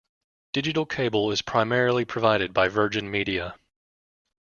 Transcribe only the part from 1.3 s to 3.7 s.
is primarily provided by Virgin Media.